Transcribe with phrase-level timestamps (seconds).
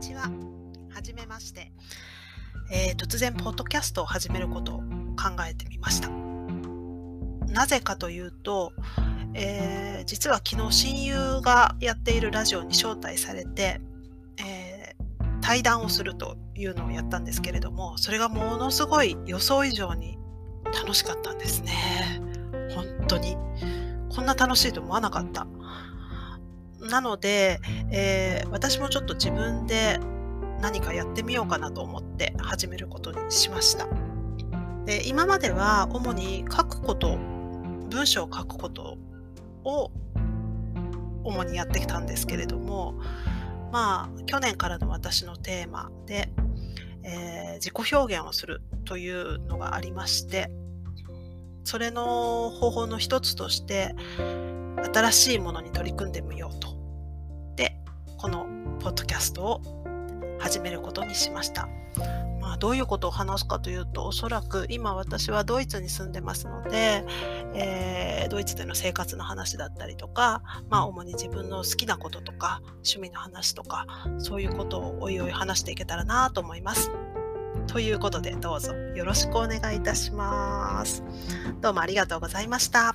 [0.00, 0.30] ちは。
[0.92, 1.72] はじめまして、
[2.72, 6.08] えー突然、ポッドキャストを始めることを考えてみました。
[7.52, 8.72] なぜかというと、
[9.34, 13.80] えー実は昨日親友がやっているラジオに招待されて、
[14.38, 20.16] えー対談をするというのをやったんですけれども、それがものすごい予想以上に
[20.64, 21.72] 楽しかったんですね。
[22.74, 23.36] 本当に。
[24.14, 25.46] こんな楽しいと思わなかった。
[26.80, 29.98] なので、えー私もちょっと自分で
[30.60, 33.86] 何かやってみようかなと思って始めることにしました。
[34.84, 37.16] で今までは主に書くこと、
[37.90, 38.98] 文章を書くこと
[39.64, 39.90] を
[41.24, 42.94] 主にやってきたんですけれども、
[43.72, 46.30] まあ、去年からの私のテーマで、
[47.04, 50.50] えー自己表現をするというのがありまして、
[51.62, 53.94] それの方法の一つとして、
[54.92, 56.76] 新しいものに取り組んでみようと。
[57.56, 57.76] で、
[58.16, 58.46] この
[58.80, 59.60] ポッドキャストを
[60.38, 61.68] 始めることにしました。
[62.40, 67.04] まあ、どういうことを話すかというと、おそらく今私はドイツに住んでますので、
[67.54, 73.86] えードイツでの生活の話だったりとか、まあ、主に自分の好きなこととか、趣味の話とか、
[74.18, 76.90] そういうことをおいおい話していけたらなと思います。
[77.66, 81.02] ということで、どうぞよろしくお願いいたします。
[81.60, 82.94] どうもありがとうございました。